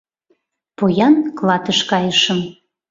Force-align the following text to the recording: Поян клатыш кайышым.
Поян 0.77 1.15
клатыш 1.37 1.79
кайышым. 1.89 2.39